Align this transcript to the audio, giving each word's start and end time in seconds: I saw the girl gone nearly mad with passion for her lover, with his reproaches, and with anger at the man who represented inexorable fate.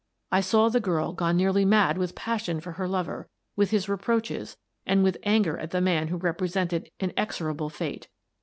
I 0.31 0.41
saw 0.41 0.67
the 0.69 0.79
girl 0.79 1.13
gone 1.13 1.37
nearly 1.37 1.63
mad 1.63 1.95
with 1.99 2.15
passion 2.15 2.59
for 2.59 2.71
her 2.71 2.87
lover, 2.87 3.29
with 3.55 3.69
his 3.69 3.87
reproaches, 3.87 4.57
and 4.83 5.03
with 5.03 5.19
anger 5.21 5.59
at 5.59 5.69
the 5.69 5.79
man 5.79 6.07
who 6.07 6.17
represented 6.17 6.89
inexorable 6.99 7.69
fate. 7.69 8.07